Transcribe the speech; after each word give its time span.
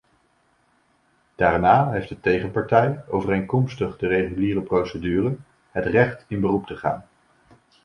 Daarna 1.35 1.91
heeft 1.91 2.09
de 2.09 2.19
tegenpartij, 2.19 3.03
overeenkomstig 3.07 3.97
de 3.97 4.07
reguliere 4.07 4.61
procedure, 4.61 5.35
het 5.71 5.85
recht 5.85 6.25
in 6.27 6.39
beroep 6.39 6.65
te 6.67 6.75
gaan. 6.77 7.07